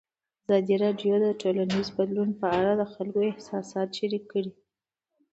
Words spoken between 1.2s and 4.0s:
د ټولنیز بدلون په اړه د خلکو احساسات